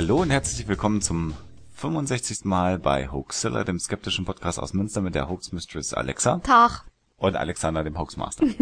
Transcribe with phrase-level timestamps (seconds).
[0.00, 1.34] Hallo und herzlich willkommen zum
[1.74, 2.44] 65.
[2.44, 6.84] Mal bei Hoaxilla, dem skeptischen Podcast aus Münster mit der Hoax Mistress Alexa Tag.
[7.16, 8.46] und Alexander, dem Hoaxmaster.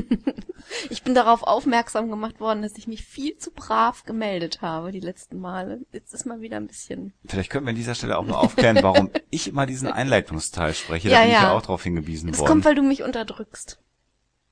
[0.88, 5.00] Ich bin darauf aufmerksam gemacht worden, dass ich mich viel zu brav gemeldet habe die
[5.00, 5.82] letzten Male.
[5.92, 7.12] Jetzt ist mal wieder ein bisschen.
[7.26, 11.10] Vielleicht können wir an dieser Stelle auch nur aufklären, warum ich immer diesen Einleitungsteil spreche.
[11.10, 11.42] Da Ja, bin ich ja.
[11.42, 12.48] ja auch darauf hingewiesen Das worden.
[12.48, 13.78] kommt, weil du mich unterdrückst.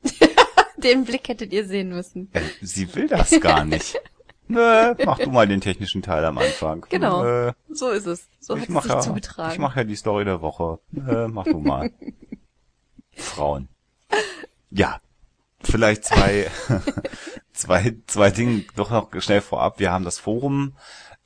[0.77, 2.29] Den Blick hättet ihr sehen müssen.
[2.35, 3.99] Äh, Sie will das gar nicht.
[4.49, 6.87] Nö, mach du mal den technischen Teil am Anfang.
[6.91, 7.23] Genau.
[7.23, 8.29] Nö, So ist es.
[8.41, 9.53] So hat ich es mach sich ja, zugetragen.
[9.53, 10.79] ich mach ja die Story der Woche.
[10.91, 11.91] Nö, mach du mal.
[13.17, 13.69] Frauen.
[14.71, 15.01] Ja,
[15.63, 16.51] vielleicht zwei,
[17.53, 19.79] zwei, zwei Dinge doch noch schnell vorab.
[19.79, 20.77] Wir haben das Forum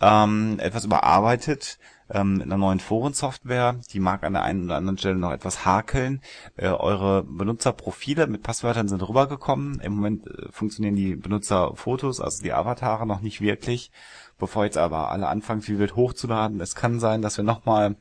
[0.00, 1.78] ähm, etwas überarbeitet
[2.10, 3.80] ähm, mit einer neuen Forensoftware.
[3.92, 6.20] Die mag an der einen oder anderen Stelle noch etwas hakeln.
[6.56, 9.80] Äh, eure Benutzerprofile mit Passwörtern sind rübergekommen.
[9.80, 13.90] Im Moment äh, funktionieren die Benutzerfotos, also die Avatare, noch nicht wirklich.
[14.38, 17.96] Bevor jetzt aber alle anfangen, viel wild hochzuladen, es kann sein, dass wir nochmal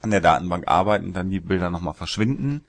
[0.00, 2.64] an der Datenbank arbeiten dann die Bilder nochmal verschwinden.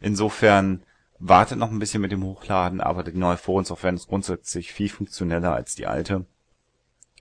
[0.00, 0.82] Insofern
[1.18, 5.54] wartet noch ein bisschen mit dem Hochladen, aber die neue Forensoftware ist grundsätzlich viel funktioneller
[5.54, 6.26] als die alte.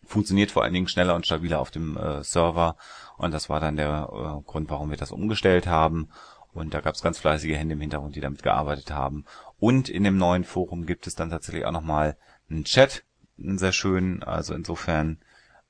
[0.05, 2.75] Funktioniert vor allen Dingen schneller und stabiler auf dem äh, Server
[3.17, 6.09] und das war dann der äh, Grund, warum wir das umgestellt haben.
[6.53, 9.25] Und da gab es ganz fleißige Hände im Hintergrund, die damit gearbeitet haben.
[9.59, 12.17] Und in dem neuen Forum gibt es dann tatsächlich auch nochmal
[12.49, 13.03] einen Chat,
[13.37, 14.23] einen sehr schönen.
[14.23, 15.19] Also insofern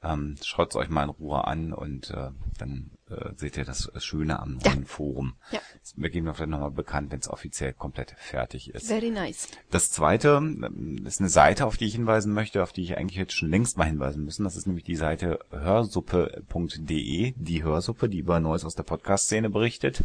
[0.06, 3.92] ähm, schaut es euch mal in Ruhe an und äh, dann äh, seht ihr das
[4.04, 4.72] Schöne am Ja.
[4.74, 5.36] neuen Forum.
[5.52, 5.60] Ja.
[5.96, 8.88] Wir geben vielleicht nochmal bekannt, wenn es offiziell komplett fertig ist.
[8.88, 9.48] Very nice.
[9.72, 13.18] Das zweite ähm, ist eine Seite, auf die ich hinweisen möchte, auf die ich eigentlich
[13.18, 14.44] jetzt schon längst mal hinweisen müssen.
[14.44, 20.04] Das ist nämlich die Seite hörsuppe.de, die Hörsuppe, die über Neues aus der Podcast-Szene berichtet.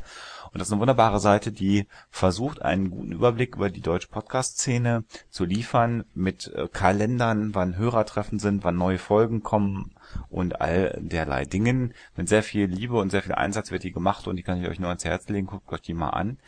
[0.53, 5.05] Und das ist eine wunderbare Seite, die versucht, einen guten Überblick über die deutsche Podcast-Szene
[5.31, 9.93] zu liefern, mit äh, Kalendern, wann Hörertreffen sind, wann neue Folgen kommen
[10.29, 11.95] und all derlei Dingen.
[12.17, 14.69] Mit sehr viel Liebe und sehr viel Einsatz wird die gemacht und die kann ich
[14.69, 15.47] euch nur ans Herz legen.
[15.47, 16.39] Guckt euch die mal an.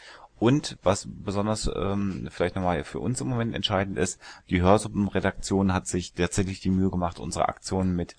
[0.42, 4.20] Und was besonders ähm, vielleicht nochmal für uns im Moment entscheidend ist,
[4.50, 8.16] die Hörsuppenredaktion hat sich tatsächlich die Mühe gemacht, unsere Aktionen mit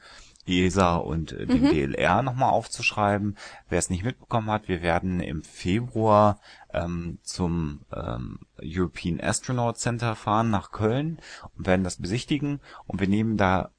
[0.47, 3.37] ESA und äh, dem DLR nochmal aufzuschreiben.
[3.69, 6.39] Wer es nicht mitbekommen hat, wir werden im Februar
[6.73, 11.19] ähm, zum ähm, European Astronaut Center fahren nach Köln
[11.57, 13.69] und werden das besichtigen und wir nehmen da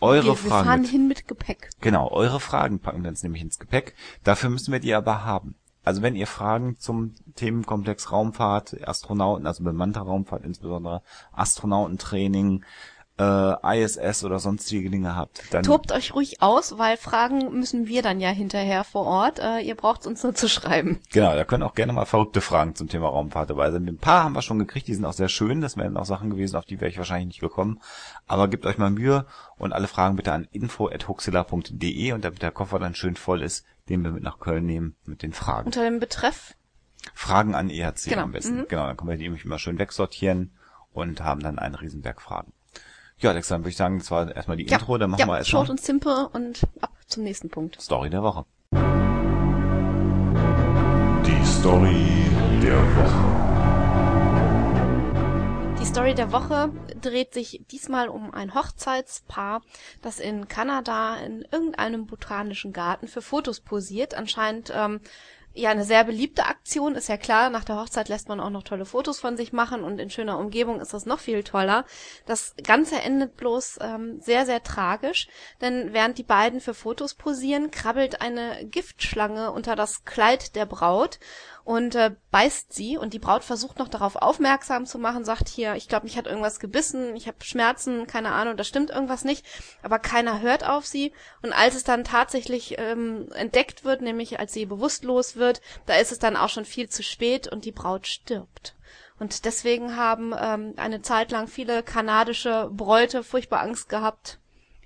[0.00, 0.90] eure wir, wir Fragen fahren mit.
[0.90, 1.70] hin mit Gepäck.
[1.80, 3.94] Genau, eure Fragen packen wir uns nämlich ins Gepäck.
[4.22, 5.54] Dafür müssen wir die aber haben.
[5.84, 12.64] Also wenn ihr Fragen zum Themenkomplex Raumfahrt, Astronauten, also bemannter Raumfahrt insbesondere, Astronautentraining,
[13.18, 18.02] äh, ISS oder sonstige Dinge habt, dann Tobt euch ruhig aus, weil Fragen müssen wir
[18.02, 19.38] dann ja hinterher vor Ort.
[19.38, 21.00] Äh, ihr braucht uns nur zu schreiben.
[21.12, 23.86] genau, da können auch gerne mal verrückte Fragen zum Thema Raumfahrt dabei sein.
[23.86, 25.60] Ein paar haben wir schon gekriegt, die sind auch sehr schön.
[25.60, 27.80] Das wären auch Sachen gewesen, auf die wäre ich wahrscheinlich nicht gekommen.
[28.26, 29.26] Aber gebt euch mal Mühe
[29.58, 34.02] und alle Fragen bitte an info@huxilla.de und damit der Koffer dann schön voll ist, den
[34.02, 35.66] wir mit nach Köln nehmen mit den Fragen.
[35.66, 36.54] Unter dem Betreff
[37.12, 38.56] Fragen an EHC Genau, am besten.
[38.60, 38.66] mhm.
[38.68, 40.52] Genau, dann können wir die nämlich immer schön wegsortieren
[40.92, 42.53] und haben dann einen Riesenberg Fragen.
[43.18, 45.26] Ja, Alex, dann würde ich sagen, das war erstmal die ja, Intro, dann machen ja,
[45.26, 47.80] wir erstmal short und simple und ab zum nächsten Punkt.
[47.80, 48.44] Story der Woche.
[51.24, 52.26] Die Story
[52.62, 53.44] der Woche.
[55.80, 56.70] Die Story der Woche
[57.00, 59.62] dreht sich diesmal um ein Hochzeitspaar,
[60.02, 64.14] das in Kanada in irgendeinem botanischen Garten für Fotos posiert.
[64.14, 65.00] Anscheinend ähm,
[65.54, 67.48] ja eine sehr beliebte Aktion, ist ja klar.
[67.48, 70.38] Nach der Hochzeit lässt man auch noch tolle Fotos von sich machen und in schöner
[70.38, 71.84] Umgebung ist das noch viel toller.
[72.26, 75.28] Das Ganze endet bloß ähm, sehr, sehr tragisch,
[75.60, 81.20] denn während die beiden für Fotos posieren, krabbelt eine Giftschlange unter das Kleid der Braut
[81.64, 85.74] und äh, beißt sie und die Braut versucht noch darauf aufmerksam zu machen, sagt hier,
[85.74, 89.46] ich glaube, mich hat irgendwas gebissen, ich habe Schmerzen, keine Ahnung, da stimmt irgendwas nicht,
[89.82, 91.12] aber keiner hört auf sie
[91.42, 96.12] und als es dann tatsächlich ähm, entdeckt wird, nämlich als sie bewusstlos wird, da ist
[96.12, 98.76] es dann auch schon viel zu spät und die Braut stirbt.
[99.18, 104.38] Und deswegen haben ähm, eine Zeit lang viele kanadische Bräute furchtbar Angst gehabt,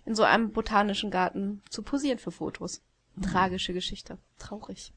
[0.04, 2.82] in so einem botanischen Garten zu posieren für Fotos.
[3.20, 4.18] Tragische Geschichte.
[4.38, 4.92] Traurig.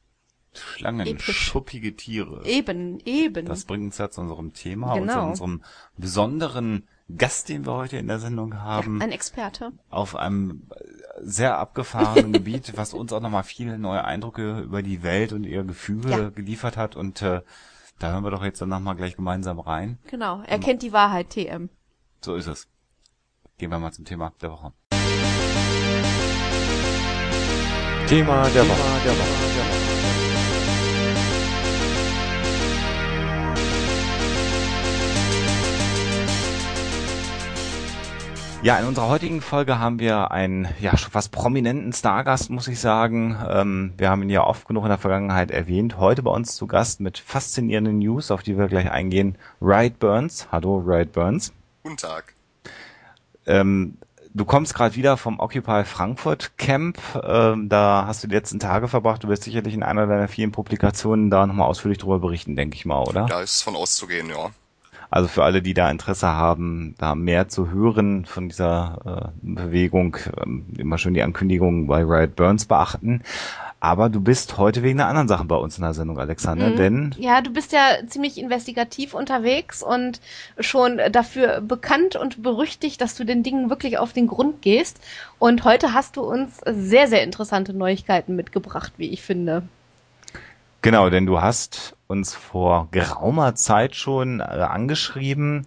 [0.54, 1.36] Schlangen, Episch.
[1.38, 2.44] schuppige Tiere.
[2.46, 3.46] Eben, eben.
[3.46, 5.28] Das bringt uns ja zu unserem Thema und zu Genau.
[5.28, 5.62] unserem
[5.96, 9.00] besonderen Gast, den wir heute in der Sendung haben.
[9.02, 9.72] Ein Experte.
[9.90, 10.62] auf einem
[11.20, 15.64] sehr abgefahrenen Gebiet, was uns auch nochmal viele neue Eindrücke über die Welt und ihre
[15.64, 16.28] Gefühle Ja.
[16.30, 16.96] geliefert hat.
[16.96, 17.40] Und äh,
[17.98, 19.98] da hören wir doch jetzt dann nochmal gleich gemeinsam rein.
[20.10, 20.42] Genau.
[20.46, 21.68] Er kennt die Wahrheit, TM.
[22.20, 22.68] So ist es.
[23.58, 24.72] Gehen wir mal zum Thema der Woche.
[28.08, 29.91] Thema der Woche.
[38.62, 42.78] Ja, in unserer heutigen Folge haben wir einen ja schon fast prominenten Stargast, muss ich
[42.78, 43.36] sagen.
[43.50, 45.98] Ähm, wir haben ihn ja oft genug in der Vergangenheit erwähnt.
[45.98, 49.36] Heute bei uns zu Gast mit faszinierenden News, auf die wir gleich eingehen.
[49.58, 50.46] Wright Burns.
[50.52, 51.52] Hallo, Wright Burns.
[51.82, 52.34] Guten Tag.
[53.46, 53.98] Ähm,
[54.32, 57.00] du kommst gerade wieder vom Occupy Frankfurt Camp.
[57.20, 59.24] Ähm, da hast du die letzten Tage verbracht.
[59.24, 62.84] Du wirst sicherlich in einer deiner vielen Publikationen da nochmal ausführlich drüber berichten, denke ich
[62.84, 63.26] mal, oder?
[63.26, 64.52] Da ist von auszugehen, ja.
[65.12, 70.16] Also für alle, die da Interesse haben, da mehr zu hören von dieser äh, Bewegung,
[70.42, 73.22] ähm, immer schön die Ankündigung bei Riot Burns beachten.
[73.78, 76.76] Aber du bist heute wegen einer anderen Sache bei uns in der Sendung, Alexander, Mhm.
[76.76, 80.22] denn Ja, du bist ja ziemlich investigativ unterwegs und
[80.58, 84.98] schon dafür bekannt und berüchtigt, dass du den Dingen wirklich auf den Grund gehst.
[85.38, 89.64] Und heute hast du uns sehr, sehr interessante Neuigkeiten mitgebracht, wie ich finde.
[90.82, 95.66] Genau, denn du hast uns vor geraumer Zeit schon äh, angeschrieben,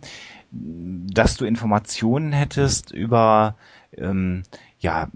[0.52, 3.56] dass du Informationen hättest über
[3.98, 4.44] ähm,
[4.80, 5.08] ja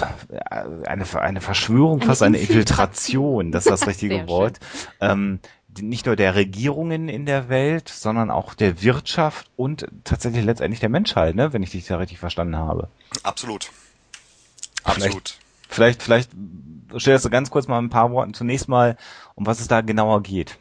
[0.00, 3.52] äh, eine eine Verschwörung, Eine fast eine Infiltration.
[3.52, 4.58] Das ist das richtige Wort.
[5.00, 10.44] Ähm, die- nicht nur der Regierungen in der Welt, sondern auch der Wirtschaft und tatsächlich
[10.44, 12.88] letztendlich der Menschheit, ne, wenn ich dich da richtig verstanden habe.
[13.22, 13.70] Absolut.
[14.84, 15.12] Absolut.
[15.12, 15.38] Vielleicht,
[16.02, 16.30] vielleicht
[16.98, 18.96] stellst du ganz kurz mal ein paar Worten zunächst mal,
[19.34, 20.58] um was es da genauer geht.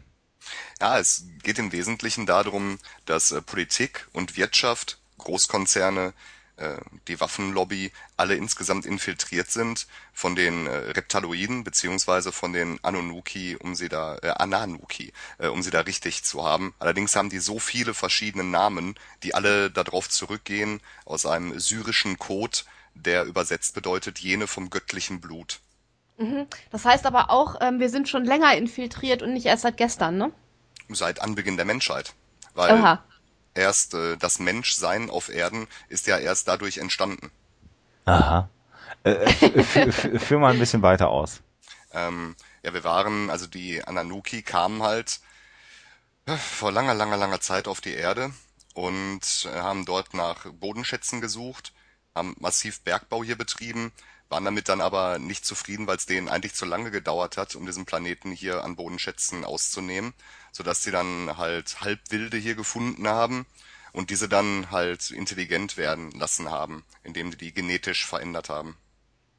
[0.79, 6.13] Ja, es geht im Wesentlichen darum, dass äh, Politik und Wirtschaft, Großkonzerne,
[6.57, 6.77] äh,
[7.07, 13.75] die Waffenlobby alle insgesamt infiltriert sind von den äh, Reptaloiden beziehungsweise von den Anunnaki, um
[13.75, 16.73] sie da äh, Ananuki, äh, um sie da richtig zu haben.
[16.79, 22.59] Allerdings haben die so viele verschiedene Namen, die alle darauf zurückgehen aus einem syrischen Code,
[22.93, 25.59] der übersetzt bedeutet jene vom göttlichen Blut.
[26.69, 30.17] Das heißt aber auch, ähm, wir sind schon länger infiltriert und nicht erst seit gestern,
[30.17, 30.31] ne?
[30.89, 32.13] Seit Anbeginn der Menschheit.
[32.53, 33.03] Weil Oha.
[33.55, 37.31] erst äh, das Menschsein auf Erden ist ja erst dadurch entstanden.
[38.05, 38.49] Aha.
[39.03, 41.41] Äh, f- führ mal ein bisschen weiter aus.
[41.91, 45.21] Ähm, ja, wir waren, also die Ananuki kamen halt
[46.27, 48.31] äh, vor langer, langer, langer Zeit auf die Erde
[48.75, 51.73] und äh, haben dort nach Bodenschätzen gesucht,
[52.15, 53.91] haben massiv Bergbau hier betrieben,
[54.29, 57.65] waren damit dann aber nicht zufrieden, weil es denen eigentlich zu lange gedauert hat, um
[57.65, 60.13] diesen Planeten hier an Bodenschätzen auszunehmen,
[60.51, 63.45] sodass sie dann halt Halbwilde hier gefunden haben
[63.91, 68.77] und diese dann halt intelligent werden lassen haben, indem sie die genetisch verändert haben.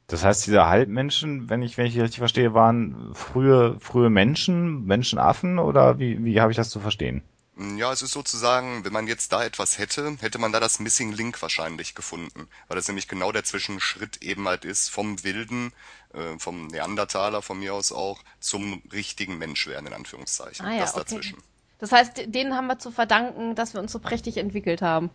[0.07, 5.59] Das heißt, diese Halbmenschen, wenn ich, wenn ich richtig verstehe, waren frühe, frühe Menschen, Menschenaffen
[5.59, 7.23] oder wie, wie habe ich das zu verstehen?
[7.55, 11.11] Ja, es ist sozusagen, wenn man jetzt da etwas hätte, hätte man da das Missing
[11.11, 15.71] Link wahrscheinlich gefunden, weil das nämlich genau der Zwischenschritt eben halt ist vom Wilden,
[16.13, 20.65] äh, vom Neandertaler von mir aus auch, zum richtigen Menschwerden in Anführungszeichen.
[20.65, 21.03] Ah ja, das okay.
[21.03, 21.43] dazwischen.
[21.77, 25.11] Das heißt, denen haben wir zu verdanken, dass wir uns so prächtig entwickelt haben.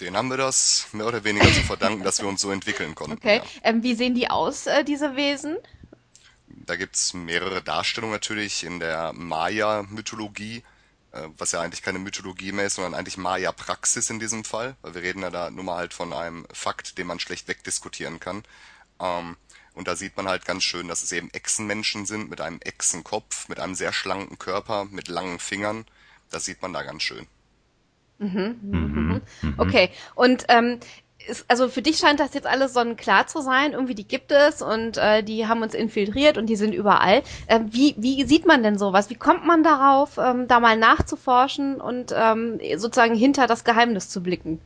[0.00, 3.16] Den haben wir das mehr oder weniger zu verdanken, dass wir uns so entwickeln konnten.
[3.16, 3.36] Okay.
[3.36, 3.44] Ja.
[3.62, 5.56] Ähm, wie sehen die aus, äh, diese Wesen?
[6.48, 10.64] Da gibt's mehrere Darstellungen natürlich in der Maya-Mythologie,
[11.38, 15.02] was ja eigentlich keine Mythologie mehr ist, sondern eigentlich Maya-Praxis in diesem Fall, weil wir
[15.02, 18.42] reden ja da nur mal halt von einem Fakt, den man schlecht wegdiskutieren kann.
[19.00, 19.36] Ähm,
[19.74, 23.48] und da sieht man halt ganz schön, dass es eben Echsenmenschen sind mit einem Echsenkopf,
[23.48, 25.84] mit einem sehr schlanken Körper, mit langen Fingern.
[26.30, 27.26] Das sieht man da ganz schön.
[29.56, 29.90] Okay.
[30.14, 30.78] Und ähm,
[31.28, 33.72] ist, also für dich scheint das jetzt alles sonnenklar zu sein.
[33.72, 37.22] Irgendwie die gibt es und äh, die haben uns infiltriert und die sind überall.
[37.48, 39.10] Ähm, wie, wie sieht man denn sowas?
[39.10, 44.22] Wie kommt man darauf, ähm, da mal nachzuforschen und ähm, sozusagen hinter das Geheimnis zu
[44.22, 44.60] blicken?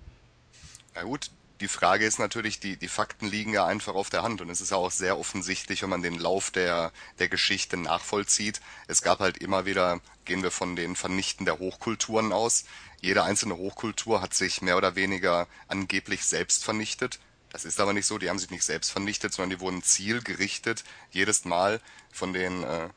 [0.95, 4.41] Na gut, die Frage ist natürlich, die, die Fakten liegen ja einfach auf der Hand
[4.41, 8.61] und es ist ja auch sehr offensichtlich, wenn man den Lauf der, der Geschichte nachvollzieht.
[8.87, 12.65] Es gab halt immer wieder, gehen wir von den Vernichten der Hochkulturen aus.
[13.00, 17.19] Jede einzelne Hochkultur hat sich mehr oder weniger angeblich selbst vernichtet.
[17.50, 20.85] Das ist aber nicht so, die haben sich nicht selbst vernichtet, sondern die wurden zielgerichtet
[21.11, 21.81] jedes Mal
[22.12, 22.88] von den äh,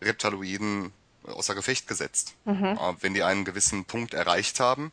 [0.00, 0.92] Reptaloiden
[1.24, 2.34] außer Gefecht gesetzt.
[2.76, 4.92] Äh, Wenn die einen gewissen Punkt erreicht haben,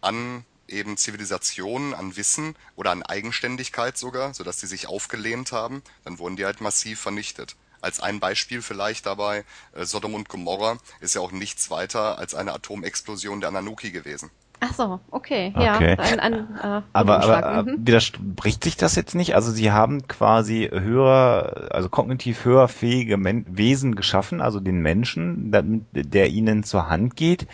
[0.00, 6.18] an eben Zivilisation, an Wissen oder an Eigenständigkeit sogar, sodass die sich aufgelehnt haben, dann
[6.18, 7.56] wurden die halt massiv vernichtet.
[7.80, 12.34] Als ein Beispiel vielleicht dabei, äh, Sodom und Gomorra ist ja auch nichts weiter als
[12.34, 14.30] eine Atomexplosion der Ananuki gewesen.
[14.64, 15.64] Ach so, okay, Okay.
[15.64, 15.98] ja.
[15.98, 17.78] Ein, ein, äh, Aber, aber mhm.
[17.78, 19.34] widerspricht sich das jetzt nicht?
[19.34, 25.50] Also sie haben quasi höher, also kognitiv höher fähige Men Wesen geschaffen, also den Menschen,
[25.50, 27.48] damit, der ihnen zur Hand geht.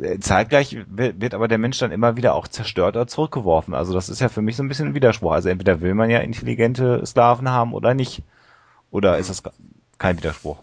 [0.00, 3.74] Äh, Zeitgleich wird aber der Mensch dann immer wieder auch zerstört oder zurückgeworfen.
[3.74, 5.32] Also das ist ja für mich so ein bisschen ein Widerspruch.
[5.32, 8.22] Also entweder will man ja intelligente Sklaven haben oder nicht.
[8.90, 9.42] Oder ist das
[9.98, 10.58] kein Widerspruch?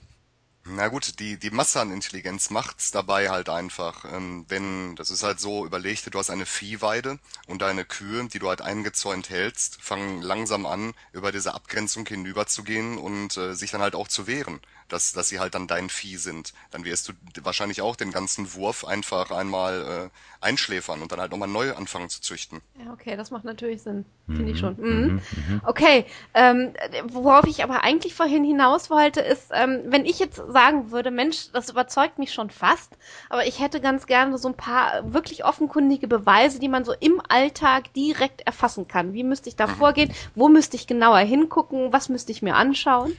[0.65, 4.05] Na gut, die, die Masse an Intelligenz macht's dabei halt einfach.
[4.05, 8.25] Ähm, wenn, das ist halt so, überleg dir, du hast eine Viehweide und deine Kühe,
[8.29, 13.71] die du halt eingezäunt hältst, fangen langsam an, über diese Abgrenzung hinüberzugehen und äh, sich
[13.71, 16.53] dann halt auch zu wehren, dass, dass sie halt dann dein Vieh sind.
[16.71, 21.31] Dann wirst du wahrscheinlich auch den ganzen Wurf einfach einmal äh, einschläfern und dann halt
[21.31, 22.61] nochmal neu anfangen zu züchten.
[22.79, 24.05] Ja, okay, das macht natürlich Sinn.
[24.27, 24.75] Finde ich schon.
[24.79, 25.21] Mhm.
[25.65, 26.73] Okay, ähm,
[27.07, 31.51] worauf ich aber eigentlich vorhin hinaus wollte, ist, ähm, wenn ich jetzt sagen würde, Mensch,
[31.51, 32.91] das überzeugt mich schon fast,
[33.29, 37.21] aber ich hätte ganz gerne so ein paar wirklich offenkundige Beweise, die man so im
[37.27, 39.13] Alltag direkt erfassen kann.
[39.13, 40.13] Wie müsste ich da vorgehen?
[40.35, 41.91] Wo müsste ich genauer hingucken?
[41.91, 43.17] Was müsste ich mir anschauen?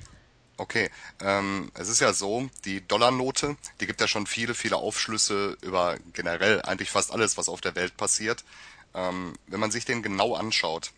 [0.57, 0.89] Okay,
[1.21, 5.97] ähm, es ist ja so, die Dollarnote, die gibt ja schon viele, viele Aufschlüsse über
[6.13, 8.45] generell eigentlich fast alles, was auf der Welt passiert.
[8.95, 10.93] Ähm, wenn man sich den genau anschaut,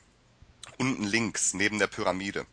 [0.77, 2.45] unten links neben der Pyramide,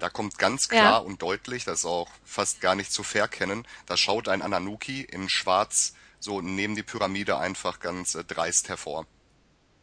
[0.00, 0.98] da kommt ganz klar Ja.
[0.98, 5.28] und deutlich, das ist auch fast gar nicht zu verkennen, da schaut ein Ananuki in
[5.28, 9.06] schwarz so neben die Pyramide einfach ganz äh, dreist hervor.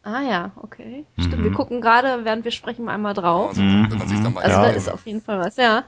[0.04, 1.06] Ah ja, okay.
[1.20, 3.50] Stimmt, wir gucken gerade, während wir sprechen, mal einmal drauf.
[3.50, 4.68] Also, wenn man sich da mal Also Ja.
[4.68, 5.84] da ist auf jeden Fall was, ja.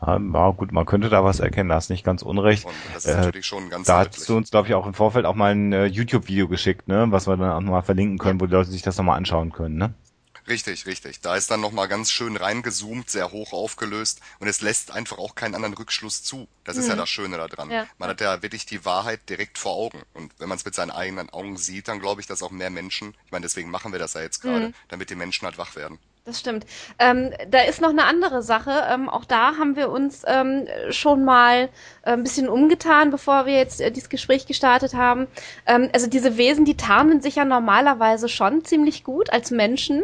[0.00, 2.66] Ja, ja, gut, man könnte da was erkennen, da hast nicht ganz unrecht.
[2.66, 4.16] Und das ist Äh, natürlich schon ganz Da deutlich.
[4.18, 7.06] hast du uns, glaube ich, auch im Vorfeld auch mal ein äh, YouTube-Video geschickt, ne,
[7.10, 9.76] was wir dann auch nochmal verlinken können, wo die Leute sich das nochmal anschauen können,
[9.76, 9.94] ne?
[10.46, 11.20] Richtig, richtig.
[11.20, 15.34] Da ist dann nochmal ganz schön reingezoomt, sehr hoch aufgelöst und es lässt einfach auch
[15.34, 16.48] keinen anderen Rückschluss zu.
[16.64, 17.70] Das ist ja das Schöne daran.
[17.70, 17.86] Ja.
[17.98, 20.02] Man hat ja wirklich die Wahrheit direkt vor Augen.
[20.12, 22.70] Und wenn man es mit seinen eigenen Augen sieht, dann glaube ich, dass auch mehr
[22.70, 25.76] Menschen, ich meine, deswegen machen wir das ja jetzt gerade, damit die Menschen halt wach
[25.76, 25.98] werden.
[26.26, 26.64] Das stimmt.
[26.98, 28.70] Ähm, da ist noch eine andere Sache.
[28.90, 31.68] Ähm, auch da haben wir uns ähm, schon mal
[32.00, 35.26] äh, ein bisschen umgetan, bevor wir jetzt äh, dieses Gespräch gestartet haben.
[35.66, 40.02] Ähm, also diese Wesen, die tarnen sich ja normalerweise schon ziemlich gut als Menschen.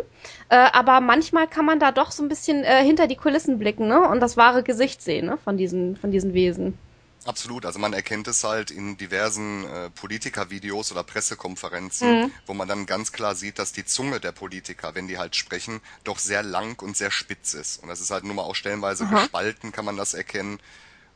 [0.51, 3.89] Äh, aber manchmal kann man da doch so ein bisschen äh, hinter die Kulissen blicken
[3.89, 4.07] ne?
[4.07, 5.39] und das wahre Gesicht sehen ne?
[5.39, 6.79] von, diesen, von diesen Wesen.
[7.25, 12.87] Absolut, also man erkennt es halt in diversen äh, Politikervideos oder Pressekonferenzen, wo man dann
[12.87, 16.81] ganz klar sieht, dass die Zunge der Politiker, wenn die halt sprechen, doch sehr lang
[16.83, 17.83] und sehr spitz ist.
[17.83, 20.61] Und das ist halt nur mal auch stellenweise gespalten, kann man das erkennen.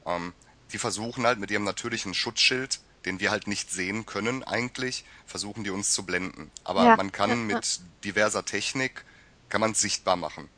[0.05, 0.35] Ähm,
[0.73, 5.65] die versuchen halt mit ihrem natürlichen Schutzschild, den wir halt nicht sehen können eigentlich, versuchen
[5.65, 6.51] die uns zu blenden.
[6.65, 9.05] Aber Ja, man kann mit diverser Technik,
[9.49, 10.51] kann man sichtbar machen.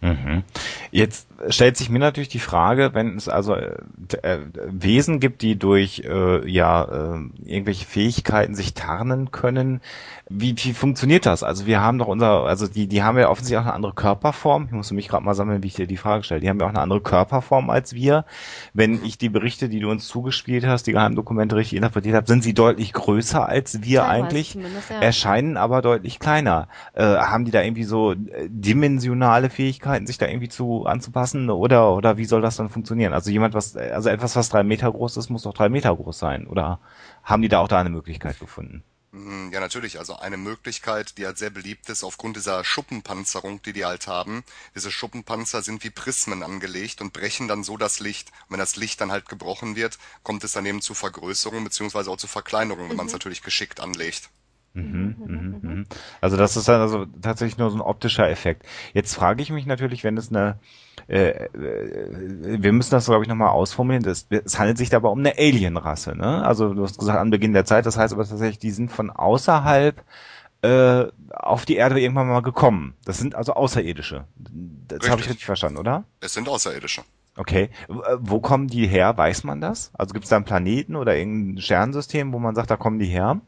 [0.00, 0.44] Mhm.
[0.90, 3.76] Jetzt stellt sich mir natürlich die Frage, wenn es also äh,
[4.22, 9.80] äh, Wesen gibt, die durch äh, ja äh, irgendwelche Fähigkeiten sich tarnen können,
[10.28, 11.42] wie, wie funktioniert das?
[11.42, 14.66] Also wir haben doch unser, also die die haben ja offensichtlich auch eine andere Körperform.
[14.66, 16.40] Ich muss mich gerade mal sammeln, wie ich dir die Frage stelle.
[16.40, 18.24] Die haben ja auch eine andere Körperform als wir.
[18.72, 22.42] Wenn ich die Berichte, die du uns zugespielt hast, die Geheimdokumente richtig interpretiert habe, sind
[22.42, 25.00] sie deutlich größer als wir Teilweise eigentlich ja.
[25.00, 26.68] erscheinen aber deutlich kleiner.
[26.94, 28.16] Äh, haben die da irgendwie so äh,
[28.48, 33.12] dimensionale Fähigkeiten, sich da irgendwie zu anzupassen oder oder wie soll das dann funktionieren?
[33.12, 36.18] Also jemand, was also etwas, was drei Meter groß ist, muss doch drei Meter groß
[36.18, 36.46] sein.
[36.46, 36.80] Oder
[37.22, 38.82] haben die da auch da eine Möglichkeit gefunden?
[39.12, 39.98] Mm, Ja, natürlich.
[40.00, 44.42] Also eine Möglichkeit, die halt sehr beliebt ist, aufgrund dieser Schuppenpanzerung, die die halt haben.
[44.74, 48.30] Diese Schuppenpanzer sind wie Prismen angelegt und brechen dann so das Licht.
[48.48, 52.10] Und wenn das Licht dann halt gebrochen wird, kommt es dann eben zu Vergrößerung beziehungsweise
[52.10, 54.28] auch zu Verkleinerung, wenn man es natürlich geschickt anlegt.
[54.72, 55.86] Mhm, mhm, mhm.
[56.20, 58.64] Also das ist dann also tatsächlich nur so ein optischer Effekt.
[58.94, 60.58] Jetzt frage ich mich natürlich, wenn es eine
[61.08, 61.48] äh, äh,
[62.62, 64.04] wir müssen das, glaube ich, nochmal ausformulieren.
[64.04, 66.44] Das, es handelt sich dabei um eine Alienrasse, ne?
[66.44, 69.10] Also du hast gesagt, an Beginn der Zeit, das heißt aber tatsächlich, die sind von
[69.10, 70.02] außerhalb
[70.62, 72.94] äh, auf die Erde irgendwann mal gekommen.
[73.04, 74.24] Das sind also Außerirdische.
[74.88, 75.46] Das habe ich Richtig.
[75.46, 76.04] verstanden, oder?
[76.20, 77.02] Es sind Außerirdische.
[77.36, 77.70] Okay.
[77.88, 79.16] Äh, Wo kommen die her?
[79.16, 79.90] Weiß man das?
[79.94, 83.06] Also gibt es da einen Planeten oder irgendein Sternensystem, wo man sagt, da kommen die
[83.06, 83.40] her?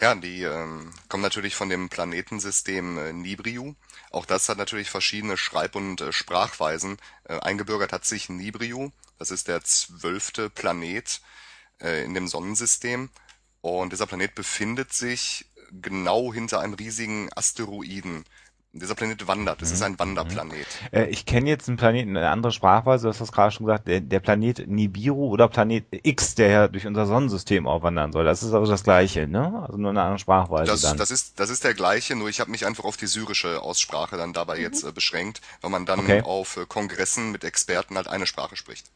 [0.00, 3.74] Ja, die ähm, kommen natürlich von dem Planetensystem äh, Nibiru.
[4.12, 6.98] Auch das hat natürlich verschiedene Schreib- und äh, Sprachweisen.
[7.24, 8.92] Äh, eingebürgert hat sich Nibiru.
[9.18, 11.20] Das ist der zwölfte Planet
[11.80, 13.10] äh, in dem Sonnensystem.
[13.60, 18.24] Und dieser Planet befindet sich genau hinter einem riesigen Asteroiden.
[18.72, 19.62] Dieser Planet wandert.
[19.62, 20.66] Es ist ein Wanderplanet.
[20.92, 23.88] Äh, ich kenne jetzt einen Planeten, eine andere Sprachweise, du hast das gerade schon gesagt,
[23.88, 28.24] der, der Planet Nibiru oder Planet X, der ja durch unser Sonnensystem aufwandern soll.
[28.24, 29.64] Das ist also das Gleiche, ne?
[29.66, 30.98] Also nur eine andere Sprachweise Das, dann.
[30.98, 34.16] das ist das ist der gleiche, nur ich habe mich einfach auf die syrische Aussprache
[34.18, 36.22] dann dabei jetzt äh, beschränkt, weil man dann Okay.
[36.22, 38.86] auf äh, Kongressen mit Experten halt eine Sprache spricht.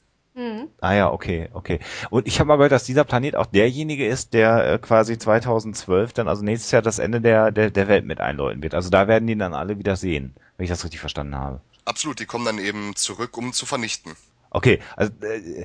[0.80, 1.80] Ah ja, okay, okay.
[2.10, 6.12] Und ich habe mal gehört, dass dieser Planet auch derjenige ist, der äh, quasi 2012
[6.14, 8.74] dann, also nächstes Jahr das Ende der, der, der Welt mit einläuten wird.
[8.74, 11.60] Also da werden die dann alle wieder sehen, wenn ich das richtig verstanden habe.
[11.84, 14.12] Absolut, die kommen dann eben zurück, um zu vernichten.
[14.54, 15.64] Okay, also äh,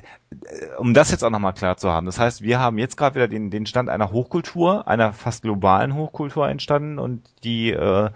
[0.78, 2.06] um das jetzt auch nochmal klar zu haben.
[2.06, 5.94] Das heißt, wir haben jetzt gerade wieder den, den Stand einer Hochkultur, einer fast globalen
[5.94, 8.10] Hochkultur entstanden und die äh,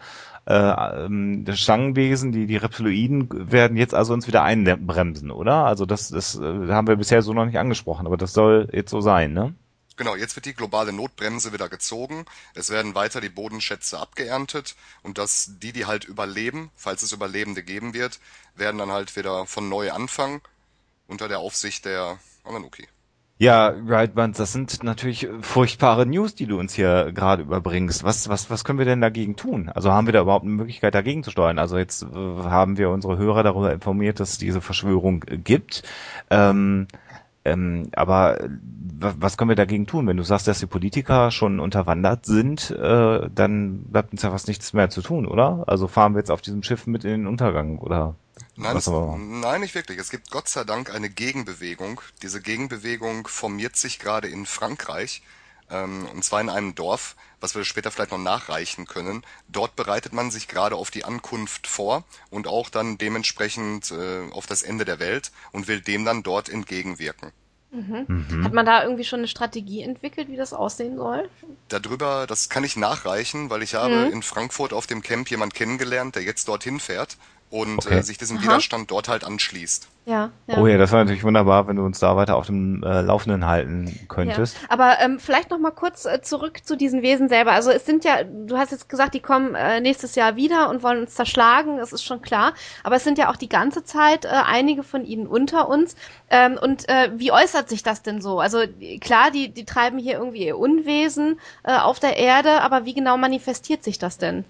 [0.47, 5.65] äh, ähm, Schlangenwesen, die, die Reptiloiden werden jetzt also uns wieder einbremsen, oder?
[5.65, 8.91] Also das, das äh, haben wir bisher so noch nicht angesprochen, aber das soll jetzt
[8.91, 9.55] so sein, ne?
[9.97, 12.25] Genau, jetzt wird die globale Notbremse wieder gezogen.
[12.55, 17.63] Es werden weiter die Bodenschätze abgeerntet und dass die, die halt überleben, falls es Überlebende
[17.63, 18.19] geben wird,
[18.57, 20.41] werden dann halt wieder von neu anfangen
[21.09, 22.89] unter der Aufsicht der Anunnaki.
[23.43, 28.05] Ja, Right das sind natürlich furchtbare News, die du uns hier gerade überbringst.
[28.05, 29.69] Was, was, was können wir denn dagegen tun?
[29.69, 31.59] Also haben wir da überhaupt eine Möglichkeit dagegen zu steuern?
[31.59, 35.83] Also jetzt äh, haben wir unsere Hörer darüber informiert, dass es diese Verschwörung äh, gibt.
[36.31, 36.87] Ähm,
[37.45, 38.39] ähm, aber
[39.01, 40.07] was können wir dagegen tun?
[40.07, 44.47] Wenn du sagst, dass die Politiker schon unterwandert sind, äh, dann bleibt uns ja fast
[44.47, 45.65] nichts mehr zu tun, oder?
[45.67, 48.15] Also fahren wir jetzt auf diesem Schiff mit in den Untergang, oder?
[48.63, 49.99] Nein, es, nein, nicht wirklich.
[49.99, 52.01] Es gibt Gott sei Dank eine Gegenbewegung.
[52.23, 55.23] Diese Gegenbewegung formiert sich gerade in Frankreich,
[55.71, 59.23] ähm, und zwar in einem Dorf, was wir später vielleicht noch nachreichen können.
[59.49, 64.47] Dort bereitet man sich gerade auf die Ankunft vor und auch dann dementsprechend äh, auf
[64.47, 67.33] das Ende der Welt und will dem dann dort entgegenwirken.
[67.73, 68.05] Mhm.
[68.07, 68.45] Mhm.
[68.45, 71.31] Hat man da irgendwie schon eine Strategie entwickelt, wie das aussehen soll?
[71.69, 74.13] Darüber, das kann ich nachreichen, weil ich habe mhm.
[74.13, 77.17] in Frankfurt auf dem Camp jemand kennengelernt, der jetzt dorthin fährt
[77.53, 77.99] und okay.
[77.99, 78.45] äh, sich diesem Aha.
[78.45, 79.87] Widerstand dort halt anschließt.
[80.07, 80.59] Ja, ja.
[80.59, 83.47] Oh ja, das war natürlich wunderbar, wenn du uns da weiter auf dem äh, Laufenden
[83.47, 84.57] halten könntest.
[84.63, 84.71] Ja.
[84.71, 87.53] Aber ähm, vielleicht noch mal kurz äh, zurück zu diesen Wesen selber.
[87.53, 90.83] Also es sind ja, du hast jetzt gesagt, die kommen äh, nächstes Jahr wieder und
[90.83, 92.55] wollen uns zerschlagen, das ist schon klar.
[92.85, 95.95] Aber es sind ja auch die ganze Zeit äh, einige von ihnen unter uns.
[96.31, 98.41] Ähm, und äh, wie äußert sich das denn so?
[98.41, 98.61] Also
[99.03, 103.19] klar, die, die treiben hier irgendwie ihr Unwesen äh, auf der Erde, aber wie genau
[103.19, 104.47] manifestiert sich das denn?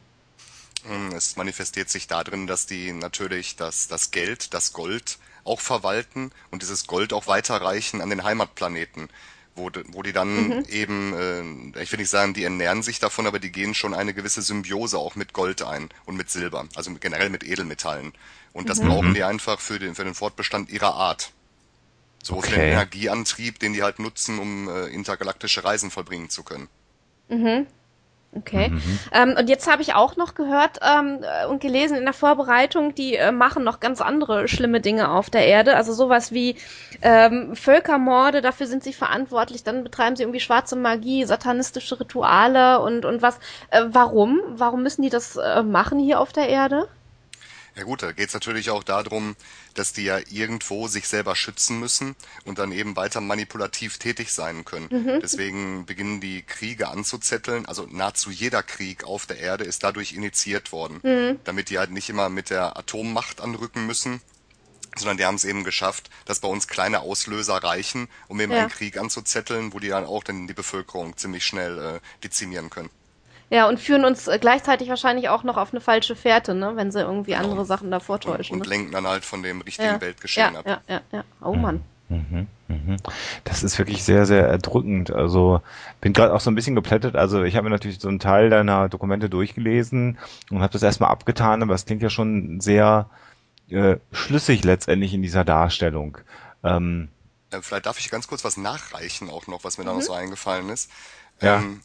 [0.84, 6.30] Hm, es manifestiert sich darin, dass die natürlich das, das Geld, das Gold auch verwalten
[6.50, 9.08] und dieses Gold auch weiterreichen an den Heimatplaneten,
[9.54, 10.64] wo, wo die dann mhm.
[10.68, 14.14] eben, äh, ich will nicht sagen, die ernähren sich davon, aber die gehen schon eine
[14.14, 18.12] gewisse Symbiose auch mit Gold ein und mit Silber, also generell mit Edelmetallen.
[18.52, 18.88] Und das mhm.
[18.88, 21.32] brauchen die einfach für den, für den Fortbestand ihrer Art.
[22.22, 22.50] So okay.
[22.50, 26.68] für den Energieantrieb, den die halt nutzen, um äh, intergalaktische Reisen vollbringen zu können.
[27.28, 27.66] Mhm.
[28.34, 28.70] Okay.
[28.70, 28.98] Mhm.
[29.12, 33.16] Ähm, und jetzt habe ich auch noch gehört ähm, und gelesen in der Vorbereitung, die
[33.16, 35.76] äh, machen noch ganz andere schlimme Dinge auf der Erde.
[35.76, 36.56] Also sowas wie
[37.02, 39.64] ähm, Völkermorde, dafür sind sie verantwortlich.
[39.64, 43.38] Dann betreiben sie irgendwie schwarze Magie, satanistische Rituale und, und was.
[43.70, 44.40] Äh, warum?
[44.48, 46.88] Warum müssen die das äh, machen hier auf der Erde?
[47.74, 49.34] Ja gut, da geht's natürlich auch darum,
[49.74, 54.66] dass die ja irgendwo sich selber schützen müssen und dann eben weiter manipulativ tätig sein
[54.66, 54.88] können.
[54.90, 55.20] Mhm.
[55.22, 57.64] Deswegen beginnen die Kriege anzuzetteln.
[57.64, 61.40] Also nahezu jeder Krieg auf der Erde ist dadurch initiiert worden, mhm.
[61.44, 64.20] damit die halt nicht immer mit der Atommacht anrücken müssen,
[64.96, 68.60] sondern die haben es eben geschafft, dass bei uns kleine Auslöser reichen, um eben ja.
[68.60, 72.90] einen Krieg anzuzetteln, wo die dann auch dann die Bevölkerung ziemlich schnell äh, dezimieren können.
[73.52, 76.90] Ja, und führen uns äh, gleichzeitig wahrscheinlich auch noch auf eine falsche Fährte, ne, wenn
[76.90, 77.44] sie irgendwie genau.
[77.44, 78.54] andere Sachen da vortäuschen.
[78.54, 78.76] Und, und ne?
[78.76, 80.00] lenken dann halt von dem richtigen ja.
[80.00, 80.66] Weltgeschehen ja, ab.
[80.66, 81.24] Ja, ja, ja.
[81.42, 81.82] Oh Mann.
[82.08, 82.96] Mhm, mhm.
[83.44, 85.10] Das ist wirklich sehr, sehr erdrückend.
[85.10, 85.60] Also
[86.00, 87.14] bin gerade auch so ein bisschen geplättet.
[87.14, 90.18] Also ich habe mir natürlich so einen Teil deiner Dokumente durchgelesen
[90.50, 93.10] und habe das erstmal abgetan, aber es klingt ja schon sehr
[93.68, 96.16] äh, schlüssig letztendlich in dieser Darstellung.
[96.64, 97.08] Ähm,
[97.50, 99.88] äh, Vielleicht darf ich ganz kurz was nachreichen, auch noch, was mir mhm.
[99.88, 100.90] da noch so eingefallen ist.
[101.42, 101.58] Ja.
[101.58, 101.82] Ähm,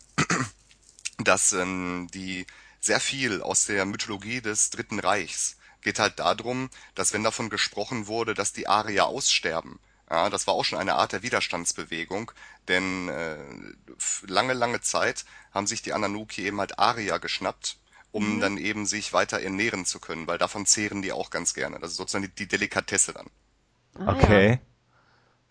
[1.17, 2.45] dass ähm, die
[2.79, 8.07] sehr viel aus der Mythologie des Dritten Reichs geht halt darum, dass wenn davon gesprochen
[8.07, 12.31] wurde, dass die Arier aussterben, ja, das war auch schon eine Art der Widerstandsbewegung,
[12.67, 13.37] denn äh,
[14.25, 17.77] lange, lange Zeit haben sich die Ananuki eben halt Arier geschnappt,
[18.11, 18.39] um mhm.
[18.39, 21.79] dann eben sich weiter ernähren zu können, weil davon zehren die auch ganz gerne.
[21.79, 23.27] Das ist sozusagen die, die Delikatesse dann.
[24.05, 24.49] Ah, okay.
[24.49, 24.59] Ja.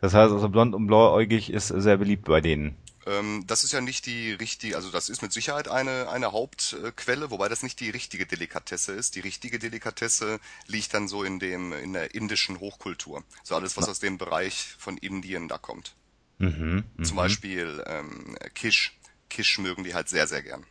[0.01, 2.77] Das heißt also blond und blauäugig ist sehr beliebt bei denen.
[3.07, 7.31] Ähm, das ist ja nicht die richtige, also das ist mit Sicherheit eine, eine Hauptquelle,
[7.31, 9.15] wobei das nicht die richtige Delikatesse ist.
[9.15, 13.23] Die richtige Delikatesse liegt dann so in dem, in der indischen Hochkultur.
[13.45, 15.95] So alles, was aus dem Bereich von Indien da kommt.
[16.39, 17.17] Mhm, Zum mhm.
[17.17, 18.99] Beispiel ähm, Kish.
[19.31, 20.65] Kish mögen die halt sehr, sehr gern.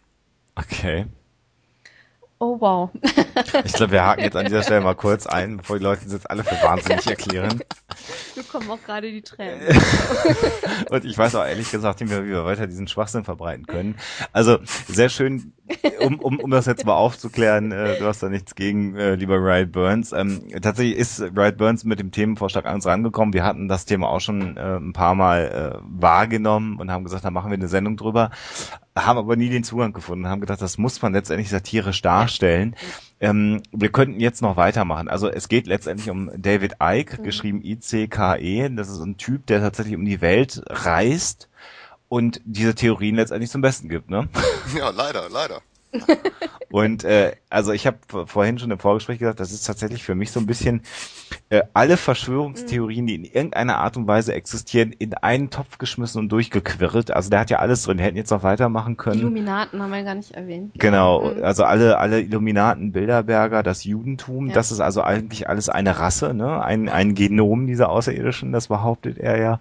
[0.55, 1.07] Okay.
[2.39, 2.89] Oh wow.
[3.63, 6.11] ich glaube, wir haken jetzt an dieser Stelle mal kurz ein, bevor die Leute uns
[6.11, 7.61] jetzt alle für wahnsinnig erklären.
[8.33, 9.61] Wir kommen auch gerade die Tränen.
[10.89, 13.97] Und ich weiß auch ehrlich gesagt nicht mehr, wie wir weiter diesen Schwachsinn verbreiten können.
[14.33, 15.53] Also sehr schön,
[15.99, 19.37] um, um, um das jetzt mal aufzuklären, äh, du hast da nichts gegen, äh, lieber
[19.37, 20.11] Riot Burns.
[20.11, 23.33] Ähm, tatsächlich ist Riot Burns mit dem Themenvorschlag an uns rangekommen.
[23.33, 27.25] Wir hatten das Thema auch schon äh, ein paar Mal äh, wahrgenommen und haben gesagt,
[27.25, 28.29] da machen wir eine Sendung drüber.
[28.95, 32.75] haben aber nie den Zugang gefunden, haben gedacht, das muss man letztendlich satirisch darstellen.
[33.19, 35.07] Ähm, wir könnten jetzt noch weitermachen.
[35.07, 37.23] Also es geht letztendlich um David Icke, Mhm.
[37.23, 38.69] geschrieben I-C-K-E.
[38.69, 41.49] Das ist ein Typ, der tatsächlich um die Welt reist
[42.09, 44.09] und diese Theorien letztendlich zum Besten gibt.
[44.09, 44.27] Ne?
[44.77, 45.61] Ja, leider, leider.
[46.71, 50.29] Und äh, also ich habe vorhin schon im Vorgespräch gesagt, das ist tatsächlich für mich
[50.31, 50.81] so ein bisschen
[51.49, 56.29] äh, alle Verschwörungstheorien, die in irgendeiner Art und Weise existieren, in einen Topf geschmissen und
[56.29, 57.11] durchgequirlt.
[57.11, 57.97] Also der hat ja alles drin.
[57.99, 59.21] Wir hätten jetzt noch weitermachen können.
[59.21, 60.73] Illuminaten haben wir gar nicht erwähnt.
[60.77, 61.43] Genau, Mhm.
[61.45, 64.53] also alle, alle Illuminaten, Bilderberger, das Judentum, Ja.
[64.55, 66.61] das ist also eigentlich alles eine Rasse, ne?
[66.61, 69.59] ein, ein Genom dieser Außerirdischen, das behauptet er ja.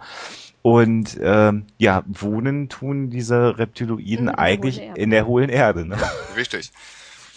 [0.67, 4.99] Und ähm, ja, wohnen tun diese Reptiloiden in der eigentlich Erde.
[4.99, 5.85] in der hohlen Erde.
[5.85, 5.99] Ne?
[6.37, 6.73] Richtig.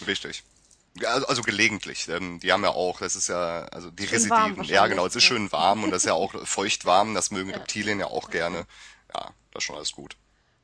[0.06, 0.44] Richtig.
[0.98, 2.06] Ja, Also, also gelegentlich.
[2.06, 4.64] denn Die haben ja auch, das ist ja, also die Schön Residiven.
[4.64, 7.50] Ja, genau, es ist schön warm und das ist ja auch feucht warm, das mögen
[7.50, 8.64] Reptilien ja auch gerne.
[9.14, 10.16] Ja, das ist schon alles gut.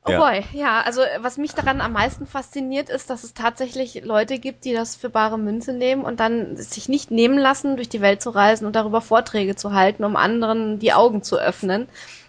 [0.03, 0.19] Oh Ja.
[0.19, 4.65] boy, ja, also was mich daran am meisten fasziniert, ist, dass es tatsächlich Leute gibt,
[4.65, 8.23] die das für bare Münze nehmen und dann sich nicht nehmen lassen, durch die Welt
[8.23, 11.87] zu reisen und darüber Vorträge zu halten, um anderen die Augen zu öffnen.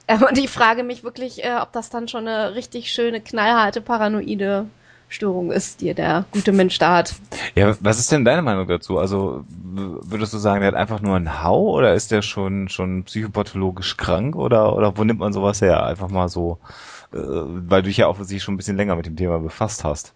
[0.08, 4.66] Und ich frage mich wirklich, äh, ob das dann schon eine richtig schöne, knallharte, paranoide
[5.08, 7.14] Störung ist, die der gute Mensch da hat.
[7.54, 8.98] Ja, was ist denn deine Meinung dazu?
[8.98, 13.04] Also würdest du sagen, der hat einfach nur einen Hau oder ist der schon schon
[13.04, 15.84] psychopathologisch krank oder oder wo nimmt man sowas her?
[15.86, 16.58] Einfach mal so,
[17.12, 20.12] äh, weil du dich ja offensichtlich schon ein bisschen länger mit dem Thema befasst hast.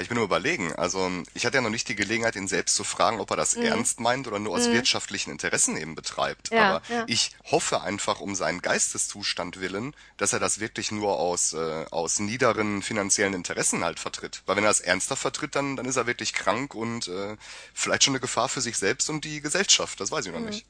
[0.00, 0.72] Ich bin nur überlegen.
[0.74, 3.54] Also ich hatte ja noch nicht die Gelegenheit, ihn selbst zu fragen, ob er das
[3.54, 6.50] ernst meint oder nur aus wirtschaftlichen Interessen eben betreibt.
[6.50, 7.04] Ja, Aber ja.
[7.06, 12.18] ich hoffe einfach um seinen Geisteszustand willen, dass er das wirklich nur aus, äh, aus
[12.18, 14.42] niederen finanziellen Interessen halt vertritt.
[14.46, 17.36] Weil wenn er das ernster vertritt, dann, dann ist er wirklich krank und äh,
[17.74, 20.00] vielleicht schon eine Gefahr für sich selbst und die Gesellschaft.
[20.00, 20.66] Das weiß ich noch nicht.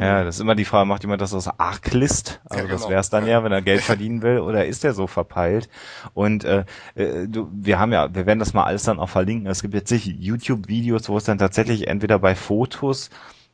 [0.00, 2.40] Ja, das ist immer die Frage, macht jemand das aus Arglist?
[2.48, 2.90] Also Ja, das genau.
[2.90, 3.44] wäre es dann Ja.
[3.44, 5.68] wenn er Geld verdienen will, oder ist er so verpeilt?
[6.14, 9.46] Und äh, äh, du, wir haben ja, wir werden das mal alles dann auch verlinken.
[9.46, 13.10] Es gibt jetzt sicher YouTube-Videos, wo es dann tatsächlich entweder bei Fotos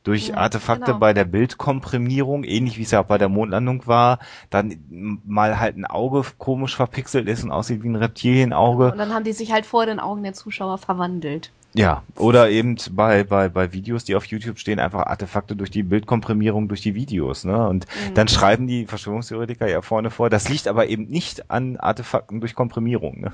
[0.07, 0.99] durch Ja, Artefakte genau.
[0.99, 5.77] bei der Bildkomprimierung, ähnlich wie es ja auch bei der Mondlandung war, dann mal halt
[5.77, 8.91] ein Auge komisch verpixelt ist und aussieht wie ein Reptilienauge.
[8.91, 11.51] Und dann haben die sich halt vor den Augen der Zuschauer verwandelt.
[11.73, 15.83] Ja, oder eben bei, bei, bei Videos, die auf YouTube stehen, einfach Artefakte durch die
[15.83, 17.67] Bildkomprimierung durch die Videos, ne?
[17.67, 22.39] Und dann schreiben die Verschwörungstheoretiker ja vorne vor, das liegt aber eben nicht an Artefakten
[22.39, 23.33] durch Komprimierung, ne?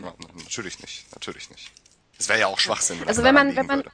[0.00, 1.70] Ja, natürlich nicht, natürlich nicht.
[2.18, 3.90] Es wäre ja auch Schwachsinn, wenn Also das wenn man, wenn man, würde.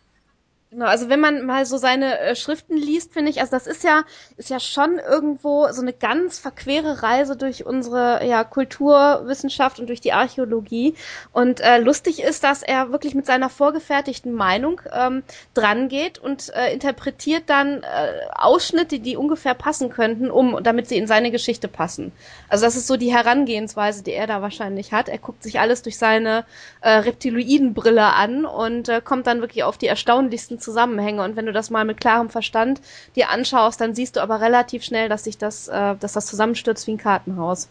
[0.71, 3.85] Genau, also wenn man mal so seine äh, Schriften liest, finde ich, also das ist
[3.85, 4.05] ja,
[4.37, 10.03] ist ja schon irgendwo so eine ganz verquere Reise durch unsere ja, Kulturwissenschaft und durch
[10.03, 10.95] die Archäologie.
[11.33, 15.23] Und äh, lustig ist, dass er wirklich mit seiner vorgefertigten Meinung ähm,
[15.55, 20.99] dran geht und äh, interpretiert dann äh, Ausschnitte, die ungefähr passen könnten, um, damit sie
[20.99, 22.13] in seine Geschichte passen.
[22.51, 25.09] Also das ist so die Herangehensweise, die er da wahrscheinlich hat.
[25.09, 26.45] Er guckt sich alles durch seine
[26.83, 31.23] äh, Reptiloidenbrille an und äh, kommt dann wirklich auf die erstaunlichsten Zusammenhänge.
[31.23, 32.81] Und wenn du das mal mit klarem Verstand
[33.17, 36.87] dir anschaust, dann siehst du aber relativ schnell, dass sich das, äh, dass das zusammenstürzt
[36.87, 37.69] wie ein Kartenhaus.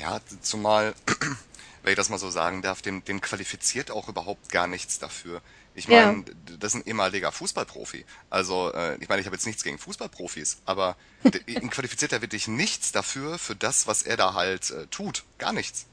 [0.00, 0.94] Ja, zumal,
[1.82, 5.42] wenn ich das mal so sagen darf, dem, dem qualifiziert auch überhaupt gar nichts dafür.
[5.74, 6.12] Ich Ja.
[6.12, 6.24] meine,
[6.58, 8.04] das ist ein ehemaliger Fußballprofi.
[8.30, 10.96] Also, äh, ich meine, ich habe jetzt nichts gegen Fußballprofis, aber
[11.46, 15.24] ihn qualifiziert er wirklich nichts dafür, für das, was er da halt äh, tut.
[15.38, 15.86] Gar nichts.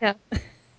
[0.00, 0.14] Ja.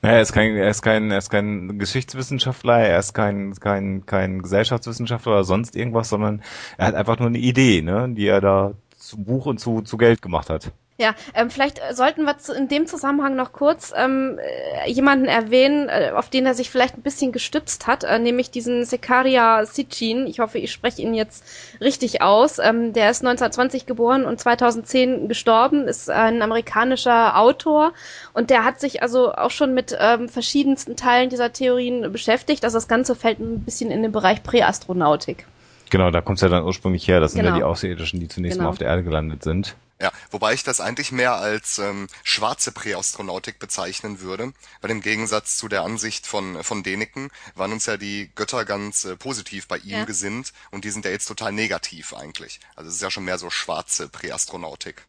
[0.04, 4.06] Ja, er ist kein, er ist kein, er ist kein Geschichtswissenschaftler, er ist kein, kein,
[4.06, 6.44] kein Gesellschaftswissenschaftler oder sonst irgendwas, sondern
[6.78, 9.96] er hat einfach nur eine Idee, ne, die er da zu Buch und zu, zu
[9.98, 10.74] Geld gemacht hat.
[11.00, 15.26] Ja, ähm, vielleicht äh, sollten wir zu, in dem Zusammenhang noch kurz ähm, äh, jemanden
[15.26, 19.66] erwähnen, äh, auf den er sich vielleicht ein bisschen gestützt hat, äh, nämlich diesen Sekaria
[19.66, 20.28] Sitchin.
[20.28, 21.44] Ich hoffe, ich spreche ihn jetzt
[21.82, 22.60] richtig aus.
[22.60, 27.94] Ähm, der ist 1920 geboren und 2010 gestorben, ist ein amerikanischer Autor
[28.34, 32.64] und der hat sich also auch schon mit ähm, verschiedensten Teilen dieser Theorien beschäftigt.
[32.66, 35.48] Also das Ganze fällt ein bisschen in den Bereich Präastronautik.
[35.90, 37.20] Genau, da kommt's ja dann ursprünglich her.
[37.20, 37.58] Das sind ja Genau.
[37.58, 38.66] die Außerirdischen, die zunächst Genau.
[38.66, 39.76] mal auf der Erde gelandet sind.
[40.02, 44.52] Ja, wobei ich das eigentlich mehr als ähm, schwarze Präastronautik bezeichnen würde,
[44.82, 49.06] weil im Gegensatz zu der Ansicht von, von Däniken waren uns ja die Götter ganz
[49.06, 50.06] äh, positiv bei ihm Ja.
[50.06, 52.60] gesinnt und die sind ja jetzt total negativ eigentlich.
[52.76, 55.06] Also es ist ja schon mehr so schwarze Präastronautik.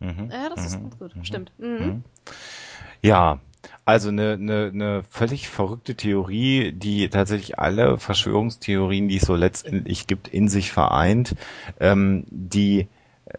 [0.00, 1.52] Ja, das ist gut, stimmt.
[1.58, 2.02] Mhm.
[3.02, 3.40] Ja,
[3.84, 10.06] also eine, eine, eine völlig verrückte Theorie, die tatsächlich alle Verschwörungstheorien, die es so letztendlich
[10.06, 11.34] gibt, in sich vereint,
[11.80, 12.88] ähm, die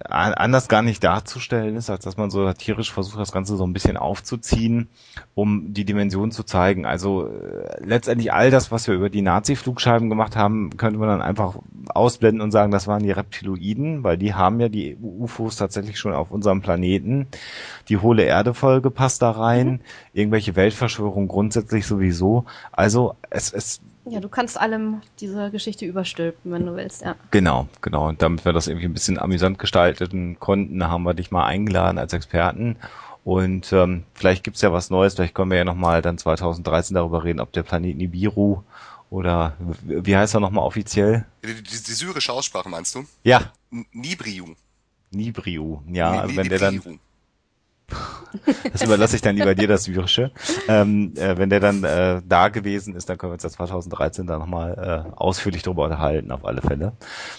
[0.09, 3.73] anders gar nicht darzustellen ist, als dass man so satirisch versucht, das Ganze so ein
[3.73, 4.89] bisschen aufzuziehen,
[5.35, 6.85] um die Dimension zu zeigen.
[6.85, 11.21] Also äh, letztendlich all das, was wir über die Nazi-Flugscheiben gemacht haben, könnte man dann
[11.21, 11.55] einfach
[11.89, 16.13] ausblenden und sagen, das waren die Reptiloiden, weil die haben ja die UFOs tatsächlich schon
[16.13, 17.27] auf unserem Planeten.
[17.89, 19.79] Die hohle Erde-Folge passt da rein, mhm.
[20.13, 22.45] irgendwelche Weltverschwörungen grundsätzlich sowieso.
[22.71, 27.15] Also es, es ja, du kannst allem diese Geschichte überstülpen, wenn du willst, ja.
[27.31, 28.09] Genau, genau.
[28.09, 31.97] Und damit wir das irgendwie ein bisschen amüsant gestalten konnten, haben wir dich mal eingeladen
[31.97, 32.77] als Experten.
[33.23, 37.23] Und ähm, vielleicht gibt's ja was Neues, vielleicht können wir ja nochmal dann 2013 darüber
[37.23, 38.63] reden, ob der Planet Nibiru
[39.09, 41.25] oder wie heißt er nochmal offiziell?
[41.43, 43.05] Die, die, die, syrische Aussprache meinst du?
[43.23, 43.53] Ja.
[43.91, 44.55] Nibriu.
[45.11, 46.99] Nibriu, ja, N wenn der dann
[48.71, 50.31] das überlasse ich dann lieber dir, das Syrische.
[50.67, 54.27] Ähm, äh, wenn der dann äh, da gewesen ist, dann können wir uns das 2013
[54.27, 56.93] dann nochmal äh, ausführlich darüber unterhalten, auf alle Fälle.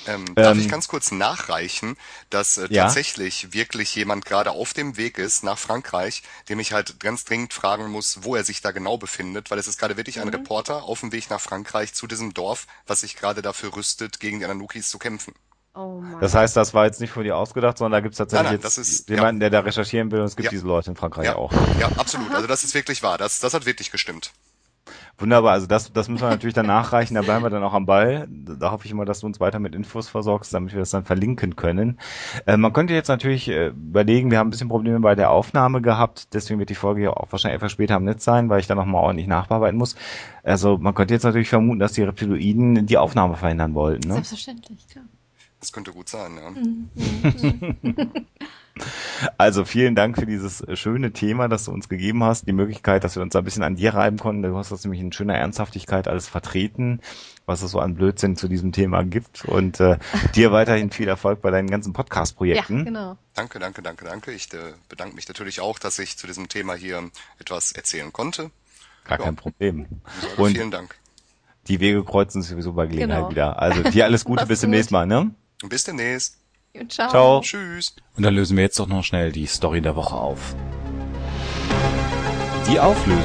[0.07, 1.97] Ähm, darf ähm, ich ganz kurz nachreichen,
[2.31, 2.85] dass äh, ja?
[2.85, 7.53] tatsächlich wirklich jemand gerade auf dem Weg ist nach Frankreich, dem ich halt ganz dringend
[7.53, 10.23] fragen muss, wo er sich da genau befindet, weil es ist gerade wirklich mhm.
[10.23, 14.21] ein Reporter auf dem Weg nach Frankreich zu diesem Dorf, was sich gerade dafür rüstet,
[14.21, 15.35] gegen die Ananukis zu kämpfen.
[15.77, 18.45] Oh das heißt, das war jetzt nicht von dir ausgedacht, sondern da gibt es tatsächlich
[18.45, 19.51] nein, nein, jetzt ist, jemanden, ja.
[19.51, 20.51] der da recherchieren will und es gibt ja.
[20.51, 21.37] diese Leute in Frankreich ja.
[21.37, 21.53] auch.
[21.81, 22.33] Ja, absolut.
[22.33, 23.19] Also das ist wirklich wahr.
[23.19, 24.33] Das, das hat wirklich gestimmt.
[25.17, 27.87] Wunderbar, also das, das müssen wir natürlich dann nachreichen, da bleiben wir dann auch am
[27.87, 28.27] Ball.
[28.29, 31.05] Da hoffe ich immer, dass du uns weiter mit Infos versorgst, damit wir das dann
[31.05, 32.01] verlinken können.
[32.47, 35.81] Äh, man könnte jetzt natürlich äh, überlegen, wir haben ein bisschen Probleme bei der Aufnahme
[35.83, 38.67] gehabt, deswegen wird die Folge ja auch wahrscheinlich etwas später am Netz sein, weil ich
[38.67, 39.95] dann nochmal ordentlich nachbearbeiten muss.
[40.43, 44.09] Also man könnte jetzt natürlich vermuten, dass die Reptiloiden die Aufnahme verhindern wollten.
[44.09, 44.15] Ne?
[44.15, 45.05] Selbstverständlich, klar.
[45.64, 46.53] Das könnte gut sein, ja.
[49.38, 53.14] Also vielen Dank für dieses schöne Thema, das du uns gegeben hast, die Möglichkeit, dass
[53.16, 54.42] wir uns ein bisschen an dir reiben konnten.
[54.42, 57.00] Du hast das nämlich in schöner Ernsthaftigkeit alles vertreten,
[57.46, 59.46] was es so an Blödsinn zu diesem Thema gibt.
[59.46, 59.96] Und äh,
[60.35, 62.79] dir weiterhin viel Erfolg bei deinen ganzen Podcast-Projekten.
[62.81, 63.16] Ja, genau.
[63.33, 64.33] Danke, danke, danke, danke.
[64.33, 68.50] Ich äh, bedanke mich natürlich auch, dass ich zu diesem Thema hier etwas erzählen konnte.
[69.05, 69.24] Gar ja.
[69.24, 69.87] kein Problem.
[70.37, 70.96] Und vielen Dank.
[71.68, 73.31] Die Wege kreuzen sich sowieso bei Gelegenheit genau.
[73.31, 73.59] wieder.
[73.61, 75.35] Also dir alles Gute, bis demnächst mal, ne?
[75.62, 76.38] Bis demnächst.
[76.88, 77.09] Ciao.
[77.09, 77.40] Ciao.
[77.40, 77.95] Tschüss.
[78.17, 80.55] Und dann lösen wir jetzt doch noch schnell die Story der Woche auf.
[82.69, 83.23] Die Auflösung.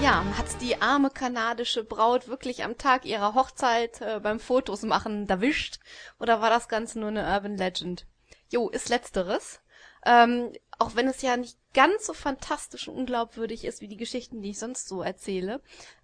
[0.00, 5.28] Ja, hat's die arme kanadische Braut wirklich am Tag ihrer Hochzeit äh, beim Fotos machen
[5.28, 5.78] erwischt?
[6.18, 8.06] Oder war das Ganze nur eine Urban Legend?
[8.52, 9.60] Jo, ist letzteres.
[10.04, 14.42] Ähm, auch wenn es ja nicht ganz so fantastisch und unglaubwürdig ist wie die Geschichten,
[14.42, 15.62] die ich sonst so erzähle,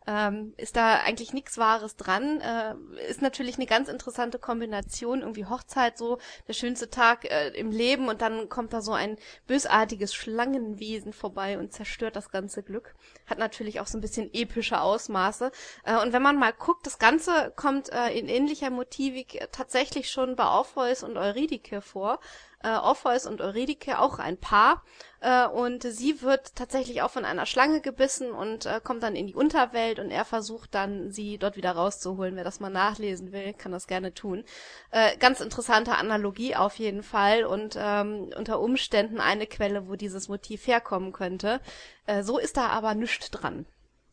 [0.08, 2.40] ähm, ist da eigentlich nichts Wahres dran.
[2.40, 2.74] Äh,
[3.10, 6.18] ist natürlich eine ganz interessante Kombination, irgendwie Hochzeit, so
[6.48, 11.58] der schönste Tag äh, im Leben und dann kommt da so ein bösartiges Schlangenwesen vorbei
[11.58, 12.94] und zerstört das ganze Glück.
[13.26, 15.52] Hat natürlich auch so ein bisschen epische Ausmaße.
[15.84, 20.36] Äh, und wenn man mal guckt, das Ganze kommt äh, in ähnlicher Motivik tatsächlich schon
[20.36, 22.18] bei Orpheus und Eurydike vor
[22.62, 24.82] äh, Orpheus und Eurydike, auch ein Paar.
[25.20, 29.26] Äh, und sie wird tatsächlich auch von einer Schlange gebissen und äh, kommt dann in
[29.26, 32.36] die Unterwelt und er versucht dann, sie dort wieder rauszuholen.
[32.36, 34.44] Wer das mal nachlesen will, kann das gerne tun.
[34.90, 40.28] Äh, ganz interessante Analogie auf jeden Fall und ähm, unter Umständen eine Quelle, wo dieses
[40.28, 41.60] Motiv herkommen könnte.
[42.06, 43.66] Äh, so ist da aber nichts dran.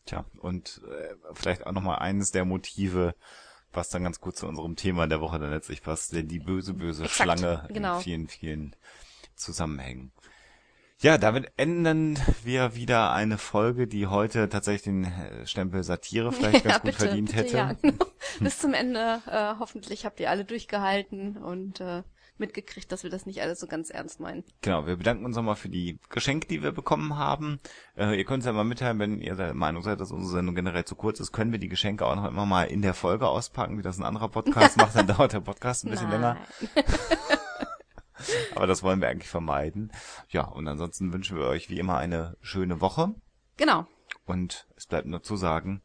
[0.06, 3.16] Tja, und äh, vielleicht auch nochmal eines der Motive,
[3.76, 6.74] was dann ganz gut zu unserem Thema der Woche dann letztlich passt, denn die böse,
[6.74, 7.98] böse Exakt, Schlange genau.
[7.98, 8.76] in vielen, vielen
[9.36, 10.12] Zusammenhängen.
[11.02, 16.64] Ja, damit enden wir wieder eine Folge, die heute tatsächlich den äh, Stempel Satire vielleicht
[16.64, 17.58] ganz ja, gut bitte, verdient bitte, hätte.
[17.58, 18.06] Ja, genau.
[18.40, 22.04] Bis zum Ende, äh, hoffentlich habt ihr alle durchgehalten und äh,
[22.38, 24.44] mitgekriegt, dass wir das nicht alles so ganz ernst meinen.
[24.62, 27.60] Genau, wir bedanken uns nochmal für die Geschenke, die wir bekommen haben.
[27.98, 30.56] Äh, ihr könnt es ja mal mitteilen, wenn ihr der Meinung seid, dass unsere Sendung
[30.56, 33.28] generell zu kurz ist, können wir die Geschenke auch noch immer mal in der Folge
[33.28, 36.22] auspacken, wie das ein anderer Podcast macht, dann dauert der Podcast ein bisschen Nein.
[36.22, 36.38] länger.
[38.56, 39.92] Aber das wollen wir eigentlich vermeiden.
[40.30, 43.14] Ja, und ansonsten wünschen wir euch wie immer eine schöne Woche.
[43.58, 43.88] Genau.
[44.26, 45.82] Und es bleibt nur zu sagen,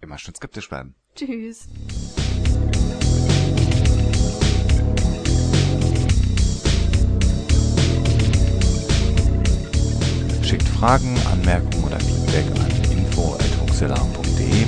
[0.00, 0.94] immer schön skeptisch bleiben.
[1.14, 1.68] Tschüss.
[10.42, 14.64] Schickt Fragen, Anmerkungen oder Feedback an info.huxelarm.de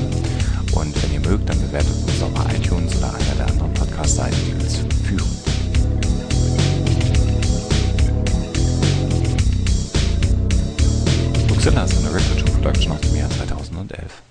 [0.75, 4.37] und wenn ihr mögt, dann bewertet uns auch bei iTunes oder einer der anderen Podcast-Seiten,
[4.47, 5.50] die uns führen.
[11.61, 14.30] Huxilla ist eine Record Production aus dem Jahr 2011.